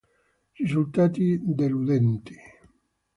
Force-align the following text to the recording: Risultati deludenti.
Risultati 0.59 1.37
deludenti. 1.39 2.33